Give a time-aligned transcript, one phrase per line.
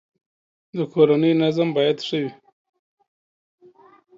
[0.77, 2.27] د کورنی نظم باید ښه وی